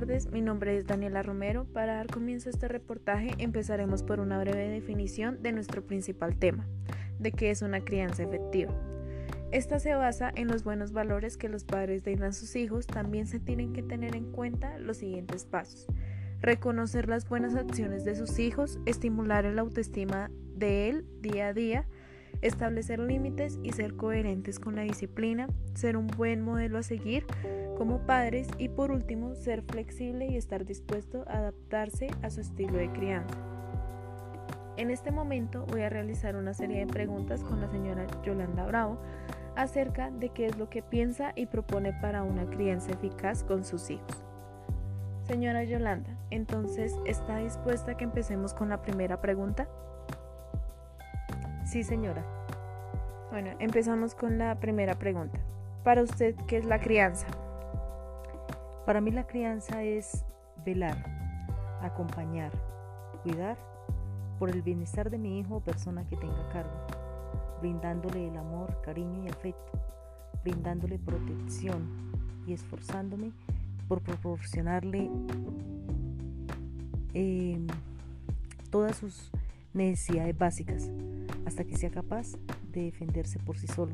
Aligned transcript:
tardes, 0.00 0.32
mi 0.32 0.40
nombre 0.40 0.78
es 0.78 0.86
Daniela 0.86 1.22
Romero. 1.22 1.66
Para 1.66 1.96
dar 1.96 2.06
comienzo 2.06 2.48
a 2.48 2.52
este 2.52 2.68
reportaje 2.68 3.32
empezaremos 3.36 4.02
por 4.02 4.18
una 4.18 4.38
breve 4.38 4.70
definición 4.70 5.42
de 5.42 5.52
nuestro 5.52 5.86
principal 5.86 6.36
tema, 6.36 6.66
de 7.18 7.32
qué 7.32 7.50
es 7.50 7.60
una 7.60 7.84
crianza 7.84 8.22
efectiva. 8.22 8.72
Esta 9.52 9.78
se 9.78 9.94
basa 9.94 10.32
en 10.34 10.48
los 10.48 10.64
buenos 10.64 10.92
valores 10.92 11.36
que 11.36 11.50
los 11.50 11.64
padres 11.64 12.02
den 12.02 12.22
a 12.22 12.32
sus 12.32 12.56
hijos. 12.56 12.86
También 12.86 13.26
se 13.26 13.40
tienen 13.40 13.74
que 13.74 13.82
tener 13.82 14.16
en 14.16 14.32
cuenta 14.32 14.78
los 14.78 14.96
siguientes 14.96 15.44
pasos. 15.44 15.86
Reconocer 16.40 17.06
las 17.06 17.28
buenas 17.28 17.54
acciones 17.54 18.02
de 18.02 18.14
sus 18.14 18.38
hijos, 18.38 18.78
estimular 18.86 19.44
el 19.44 19.58
autoestima 19.58 20.30
de 20.56 20.88
él 20.88 21.04
día 21.20 21.48
a 21.48 21.52
día, 21.52 21.86
establecer 22.42 22.98
límites 22.98 23.58
y 23.62 23.72
ser 23.72 23.96
coherentes 23.96 24.58
con 24.58 24.76
la 24.76 24.82
disciplina, 24.82 25.48
ser 25.74 25.96
un 25.96 26.06
buen 26.06 26.40
modelo 26.42 26.78
a 26.78 26.82
seguir 26.82 27.26
como 27.76 28.06
padres 28.06 28.48
y 28.58 28.68
por 28.68 28.90
último 28.90 29.34
ser 29.34 29.62
flexible 29.62 30.26
y 30.26 30.36
estar 30.36 30.64
dispuesto 30.64 31.24
a 31.28 31.38
adaptarse 31.38 32.08
a 32.22 32.30
su 32.30 32.40
estilo 32.40 32.74
de 32.74 32.90
crianza. 32.92 33.34
En 34.76 34.90
este 34.90 35.10
momento 35.10 35.66
voy 35.66 35.82
a 35.82 35.90
realizar 35.90 36.36
una 36.36 36.54
serie 36.54 36.80
de 36.80 36.86
preguntas 36.86 37.44
con 37.44 37.60
la 37.60 37.68
señora 37.68 38.06
Yolanda 38.22 38.66
Bravo 38.66 38.98
acerca 39.56 40.10
de 40.10 40.30
qué 40.30 40.46
es 40.46 40.56
lo 40.56 40.70
que 40.70 40.82
piensa 40.82 41.32
y 41.36 41.46
propone 41.46 41.92
para 42.00 42.22
una 42.22 42.48
crianza 42.48 42.92
eficaz 42.92 43.44
con 43.44 43.64
sus 43.64 43.90
hijos. 43.90 44.24
Señora 45.24 45.64
Yolanda, 45.64 46.18
entonces, 46.30 46.96
¿está 47.04 47.38
dispuesta 47.38 47.92
a 47.92 47.96
que 47.96 48.04
empecemos 48.04 48.54
con 48.54 48.68
la 48.68 48.82
primera 48.82 49.20
pregunta? 49.20 49.68
Sí, 51.70 51.84
señora. 51.84 52.24
Bueno, 53.30 53.50
empezamos 53.60 54.16
con 54.16 54.38
la 54.38 54.58
primera 54.58 54.98
pregunta. 54.98 55.38
Para 55.84 56.02
usted, 56.02 56.34
¿qué 56.48 56.56
es 56.56 56.64
la 56.64 56.80
crianza? 56.80 57.28
Para 58.84 59.00
mí 59.00 59.12
la 59.12 59.28
crianza 59.28 59.84
es 59.84 60.24
velar, 60.66 60.96
acompañar, 61.80 62.50
cuidar 63.22 63.56
por 64.40 64.50
el 64.50 64.62
bienestar 64.62 65.10
de 65.10 65.18
mi 65.18 65.38
hijo 65.38 65.58
o 65.58 65.60
persona 65.60 66.04
que 66.08 66.16
tenga 66.16 66.48
cargo, 66.48 66.74
brindándole 67.60 68.26
el 68.26 68.36
amor, 68.36 68.82
cariño 68.82 69.22
y 69.22 69.28
afecto, 69.28 69.70
brindándole 70.42 70.98
protección 70.98 71.88
y 72.48 72.52
esforzándome 72.52 73.30
por 73.86 74.00
proporcionarle 74.00 75.08
eh, 77.14 77.64
todas 78.70 78.96
sus 78.96 79.30
necesidades 79.72 80.36
básicas 80.36 80.90
hasta 81.50 81.64
que 81.64 81.76
sea 81.76 81.90
capaz 81.90 82.36
de 82.70 82.82
defenderse 82.82 83.40
por 83.40 83.58
sí 83.58 83.66
solo, 83.66 83.92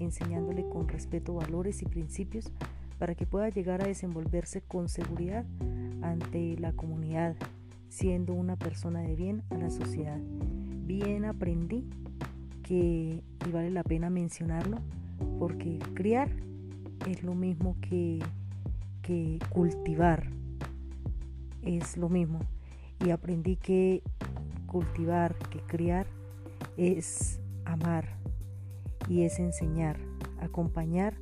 enseñándole 0.00 0.68
con 0.68 0.88
respeto 0.88 1.34
valores 1.34 1.80
y 1.80 1.84
principios 1.84 2.50
para 2.98 3.14
que 3.14 3.24
pueda 3.24 3.48
llegar 3.50 3.80
a 3.80 3.86
desenvolverse 3.86 4.62
con 4.62 4.88
seguridad 4.88 5.44
ante 6.02 6.58
la 6.58 6.72
comunidad, 6.72 7.36
siendo 7.88 8.34
una 8.34 8.56
persona 8.56 9.00
de 9.02 9.14
bien 9.14 9.44
a 9.50 9.58
la 9.58 9.70
sociedad. 9.70 10.18
Bien 10.84 11.24
aprendí 11.24 11.88
que, 12.64 13.22
y 13.46 13.50
vale 13.52 13.70
la 13.70 13.84
pena 13.84 14.10
mencionarlo, 14.10 14.78
porque 15.38 15.78
criar 15.94 16.30
es 17.06 17.22
lo 17.22 17.36
mismo 17.36 17.76
que, 17.80 18.18
que 19.02 19.38
cultivar, 19.50 20.26
es 21.62 21.96
lo 21.96 22.08
mismo. 22.08 22.40
Y 23.06 23.10
aprendí 23.10 23.54
que 23.54 24.02
cultivar, 24.66 25.36
que 25.48 25.60
criar 25.60 26.08
es 26.76 27.40
amar 27.64 28.18
y 29.08 29.24
es 29.24 29.38
enseñar, 29.38 29.98
acompañar, 30.40 31.14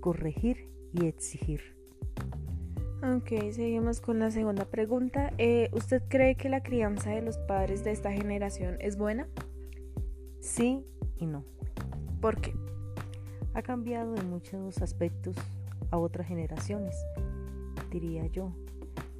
corregir 0.00 0.68
y 0.92 1.06
exigir. 1.06 1.78
Ok, 3.02 3.52
seguimos 3.52 4.00
con 4.00 4.18
la 4.18 4.30
segunda 4.30 4.64
pregunta. 4.64 5.32
Eh, 5.38 5.70
¿Usted 5.72 6.02
cree 6.08 6.34
que 6.34 6.48
la 6.48 6.62
crianza 6.62 7.10
de 7.10 7.22
los 7.22 7.38
padres 7.38 7.84
de 7.84 7.92
esta 7.92 8.12
generación 8.12 8.76
es 8.80 8.96
buena? 8.96 9.28
Sí 10.40 10.84
y 11.16 11.26
no. 11.26 11.44
¿Por 12.20 12.40
qué? 12.40 12.54
Ha 13.54 13.62
cambiado 13.62 14.16
en 14.16 14.28
muchos 14.28 14.82
aspectos 14.82 15.36
a 15.90 15.98
otras 15.98 16.26
generaciones, 16.26 16.96
diría 17.90 18.26
yo. 18.26 18.52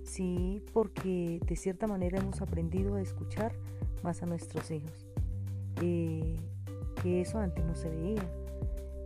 Sí, 0.02 0.62
porque 0.72 1.40
de 1.46 1.56
cierta 1.56 1.86
manera 1.86 2.18
hemos 2.18 2.40
aprendido 2.40 2.96
a 2.96 3.00
escuchar 3.00 3.52
más 4.02 4.22
a 4.22 4.26
nuestros 4.26 4.70
hijos. 4.70 5.07
Eh, 5.82 6.36
que 7.02 7.20
eso 7.20 7.38
antes 7.38 7.64
no 7.64 7.74
se 7.74 7.88
veía. 7.88 8.22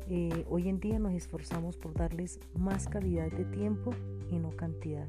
Eh, 0.08 0.44
hoy 0.48 0.68
en 0.68 0.80
día 0.80 0.98
nos 0.98 1.12
esforzamos 1.12 1.76
por 1.76 1.94
darles 1.94 2.40
más 2.54 2.88
calidad 2.88 3.30
de 3.30 3.44
tiempo 3.44 3.90
y 4.30 4.38
no 4.38 4.50
cantidad. 4.50 5.06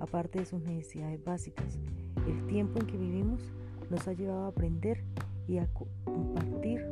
Aparte 0.00 0.38
de 0.38 0.46
sus 0.46 0.60
necesidades 0.60 1.22
básicas, 1.24 1.78
el 2.26 2.46
tiempo 2.46 2.78
en 2.80 2.86
que 2.86 2.96
vivimos 2.96 3.52
nos 3.90 4.06
ha 4.06 4.12
llevado 4.12 4.44
a 4.44 4.48
aprender 4.48 5.02
y 5.48 5.58
a 5.58 5.68
compartir 6.04 6.84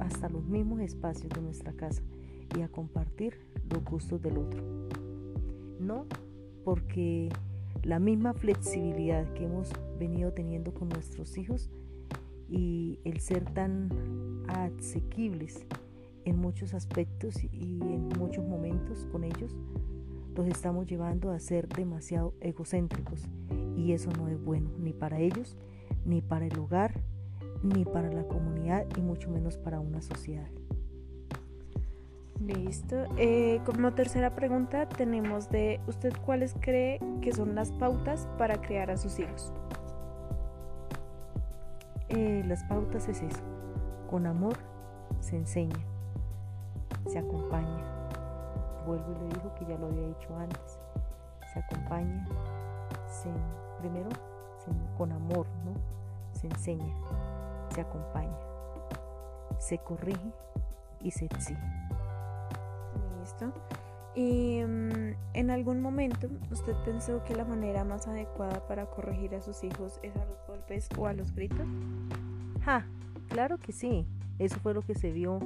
hasta 0.00 0.28
los 0.28 0.44
mismos 0.44 0.80
espacios 0.80 1.30
de 1.30 1.40
nuestra 1.40 1.72
casa 1.72 2.02
y 2.56 2.60
a 2.60 2.68
compartir 2.68 3.38
los 3.70 3.82
gustos 3.84 4.20
del 4.20 4.38
otro. 4.38 4.62
No 5.80 6.06
porque 6.64 7.30
la 7.82 7.98
misma 7.98 8.34
flexibilidad 8.34 9.32
que 9.32 9.44
hemos 9.44 9.70
venido 9.98 10.32
teniendo 10.32 10.74
con 10.74 10.88
nuestros 10.90 11.38
hijos 11.38 11.70
y 12.52 13.00
el 13.04 13.18
ser 13.20 13.44
tan 13.52 13.88
asequibles 14.46 15.66
en 16.24 16.36
muchos 16.38 16.74
aspectos 16.74 17.42
y 17.42 17.80
en 17.80 18.08
muchos 18.18 18.46
momentos 18.46 19.08
con 19.10 19.24
ellos, 19.24 19.56
los 20.36 20.46
estamos 20.46 20.86
llevando 20.86 21.30
a 21.30 21.38
ser 21.40 21.68
demasiado 21.68 22.34
egocéntricos 22.40 23.28
y 23.76 23.92
eso 23.92 24.10
no 24.12 24.28
es 24.28 24.42
bueno 24.42 24.70
ni 24.78 24.92
para 24.92 25.18
ellos, 25.18 25.56
ni 26.04 26.20
para 26.20 26.46
el 26.46 26.58
hogar, 26.58 27.00
ni 27.62 27.84
para 27.84 28.12
la 28.12 28.24
comunidad 28.24 28.86
y 28.96 29.00
mucho 29.00 29.30
menos 29.30 29.56
para 29.56 29.80
una 29.80 30.02
sociedad. 30.02 30.48
Listo. 32.40 33.04
Eh, 33.18 33.60
como 33.64 33.94
tercera 33.94 34.34
pregunta 34.34 34.88
tenemos 34.88 35.48
de 35.50 35.80
usted 35.86 36.12
cuáles 36.24 36.54
cree 36.60 36.98
que 37.20 37.32
son 37.32 37.54
las 37.54 37.70
pautas 37.72 38.28
para 38.36 38.60
criar 38.60 38.90
a 38.90 38.96
sus 38.96 39.18
hijos. 39.20 39.52
Eh, 42.12 42.44
las 42.46 42.62
pautas 42.64 43.08
es 43.08 43.22
eso. 43.22 43.42
Con 44.08 44.26
amor 44.26 44.56
se 45.20 45.36
enseña, 45.36 45.78
se 47.08 47.18
acompaña. 47.18 47.84
Vuelvo 48.86 49.12
y 49.12 49.18
le 49.22 49.34
digo 49.34 49.54
que 49.54 49.64
ya 49.64 49.78
lo 49.78 49.86
había 49.86 50.06
dicho 50.06 50.36
antes. 50.36 50.78
Se 51.52 51.58
acompaña, 51.58 52.26
primero 53.78 54.08
con 54.96 55.12
amor, 55.12 55.46
¿no? 55.64 55.72
Se 56.32 56.46
enseña, 56.46 56.94
se 57.74 57.80
acompaña, 57.80 58.36
se 59.58 59.78
corrige 59.78 60.32
y 61.00 61.10
se 61.10 61.24
exige. 61.26 61.58
Listo. 63.20 63.52
¿Y 64.14 64.60
mm, 64.62 65.14
en 65.34 65.50
algún 65.50 65.80
momento 65.80 66.28
usted 66.50 66.74
pensó 66.84 67.24
que 67.24 67.34
la 67.34 67.44
manera 67.44 67.84
más 67.84 68.06
adecuada 68.06 68.66
para 68.66 68.86
corregir 68.86 69.34
a 69.34 69.40
sus 69.40 69.64
hijos 69.64 69.98
es 70.02 70.14
a 70.16 70.24
los 70.24 70.46
golpes 70.46 70.88
o 70.98 71.06
a 71.06 71.12
los 71.12 71.34
gritos? 71.34 71.66
Ja, 72.64 72.86
claro 73.28 73.58
que 73.58 73.72
sí. 73.72 74.06
Eso 74.38 74.56
fue 74.60 74.74
lo 74.74 74.82
que 74.82 74.94
se 74.94 75.12
vio 75.12 75.38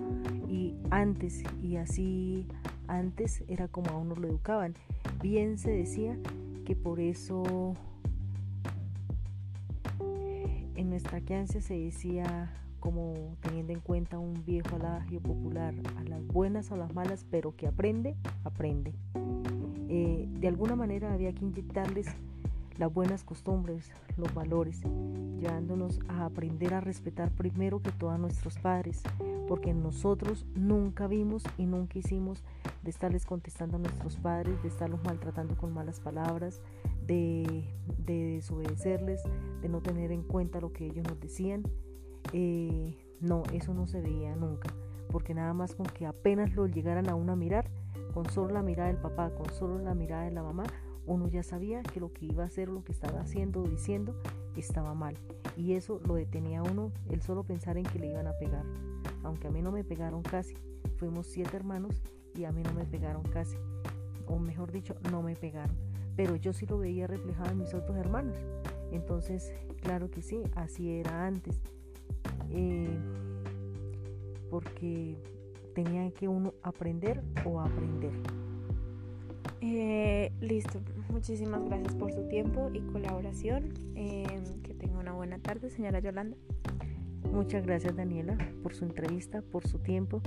y 0.49 0.75
antes 0.91 1.43
y 1.63 1.77
así 1.77 2.47
antes 2.89 3.43
era 3.49 3.69
como 3.69 3.91
a 3.91 3.97
uno 3.97 4.15
lo 4.15 4.29
educaban. 4.29 4.75
Bien 5.23 5.59
se 5.59 5.71
decía 5.71 6.17
que 6.65 6.75
por 6.77 7.01
eso 7.01 7.75
en 10.77 10.91
nuestra 10.91 11.21
crianza 11.21 11.61
se 11.61 11.79
decía 11.79 12.51
como 12.87 13.37
teniendo 13.41 13.73
en 13.73 13.81
cuenta 13.81 14.17
un 14.21 14.45
viejo 14.47 14.77
adagio 14.77 15.21
popular, 15.21 15.75
a 15.97 16.05
las 16.05 16.25
buenas 16.25 16.71
o 16.71 16.75
a 16.75 16.77
las 16.77 16.95
malas, 16.95 17.27
pero 17.29 17.57
que 17.57 17.67
aprende, 17.67 18.15
aprende. 18.45 18.95
Eh, 19.89 20.29
de 20.29 20.47
alguna 20.47 20.77
manera 20.77 21.13
había 21.13 21.33
que 21.33 21.45
inyectarles 21.45 22.07
las 22.79 22.95
buenas 22.95 23.25
costumbres, 23.25 23.91
los 24.17 24.33
valores, 24.33 24.83
llevándonos 25.41 25.99
a 26.07 26.27
aprender 26.27 26.75
a 26.75 26.81
respetar 26.81 27.33
primero 27.33 27.83
que 27.83 27.91
todo 27.91 28.11
a 28.11 28.19
nuestros 28.19 28.57
padres, 28.57 29.03
porque 29.49 29.75
nosotros 29.75 30.47
nunca 30.55 31.09
vimos 31.09 31.43
y 31.59 31.67
nunca 31.67 31.99
hicimos 31.99 32.45
de 32.85 32.91
estarles 32.91 33.27
contestando 33.27 33.79
a 33.79 33.81
nuestros 33.81 34.15
padres, 34.15 34.63
de 34.63 34.69
estarlos 34.69 35.03
maltratando 35.03 35.57
con 35.57 35.75
malas 35.75 35.99
palabras, 35.99 36.61
de, 37.05 37.65
de 37.99 38.37
desobedecerles, 38.37 39.25
de 39.61 39.69
no 39.69 39.81
tener 39.81 40.13
en 40.13 40.23
cuenta 40.23 40.61
lo 40.61 40.73
que 40.73 40.87
ellos 40.87 41.05
nos 41.05 41.19
decían. 41.19 41.65
Eh, 42.33 42.97
no, 43.21 43.43
eso 43.53 43.73
no 43.75 43.87
se 43.87 44.01
veía 44.01 44.35
nunca, 44.37 44.69
porque 45.11 45.35
nada 45.35 45.55
más 45.55 45.75
con 45.75 45.87
que 45.87 46.07
apenas 46.07 46.55
lo 46.55 46.67
llegaran 46.67 47.09
a 47.09 47.15
uno 47.15 47.33
a 47.33 47.37
mirar, 47.37 47.71
con 48.13 48.29
solo 48.31 48.55
la 48.55 48.63
mirada 48.63 48.89
del 48.89 49.01
papá, 49.01 49.31
con 49.31 49.51
solo 49.53 49.79
la 49.79 49.95
mirada 49.95 50.25
de 50.25 50.33
la 50.33 50.43
mamá, 50.43 50.65
uno 51.07 51.29
ya 51.29 51.43
sabía 51.43 51.83
que 51.83 52.01
lo 52.01 52.13
que 52.13 52.27
iba 52.27 52.43
a 52.43 52.47
hacer, 52.47 52.69
lo 52.69 52.83
que 52.83 52.93
estaba 52.93 53.21
haciendo 53.21 53.63
o 53.63 53.69
diciendo, 53.69 54.15
estaba 54.57 54.95
mal. 54.95 55.17
Y 55.57 55.75
eso 55.75 56.01
lo 56.07 56.15
detenía 56.15 56.63
uno 56.63 56.93
el 57.09 57.23
solo 57.23 57.45
pensar 57.45 57.79
en 57.79 57.85
que 57.85 57.99
le 57.99 58.09
iban 58.09 58.27
a 58.27 58.37
pegar. 58.39 58.65
Aunque 59.23 59.49
a 59.49 59.51
mí 59.51 59.63
no 59.63 59.71
me 59.71 59.85
pegaron 59.85 60.23
casi, 60.23 60.55
fuimos 60.97 61.27
siete 61.27 61.57
hermanos 61.57 62.03
y 62.35 62.45
a 62.45 62.53
mí 62.53 62.63
no 62.63 62.73
me 62.73 62.85
pegaron 62.85 63.23
casi. 63.23 63.57
O 64.27 64.39
mejor 64.39 64.73
dicho, 64.73 64.97
no 65.11 65.23
me 65.23 65.37
pegaron. 65.37 65.77
pero 66.17 66.35
yo 66.35 66.53
sí 66.53 66.67
lo 66.67 66.79
veía 66.79 67.07
reflejado 67.07 67.51
en 67.51 67.59
mis 67.59 67.75
otros 67.75 67.97
hermanos. 67.97 68.37
Entonces, 68.91 69.53
claro 69.83 70.11
que 70.11 70.23
sí, 70.23 70.43
así 70.55 70.91
era 70.91 71.27
antes. 71.27 71.61
Eh, 72.51 72.99
porque 74.51 75.17
tenía 75.75 76.11
que 76.13 76.29
uno 76.29 76.55
aprender 76.63 77.23
o 77.45 77.61
aprender. 77.61 78.13
Eh, 79.61 80.33
listo, 80.41 80.81
muchísimas 81.11 81.65
gracias 81.65 81.95
por 81.95 82.13
su 82.13 82.29
tiempo 82.29 82.71
y 82.73 82.81
colaboración. 82.81 83.73
Eh, 83.95 84.27
que 84.63 84.75
tenga 84.75 84.99
una 84.99 85.13
buena 85.13 85.39
tarde, 85.39 85.71
señora 85.71 85.99
Yolanda. 85.99 86.37
Muchas 87.33 87.67
gracias 87.67 87.97
Daniela 87.97 88.39
por 88.63 88.75
su 88.75 88.85
entrevista, 88.85 89.43
por 89.43 89.67
su 89.67 89.79
tiempo. 89.79 90.23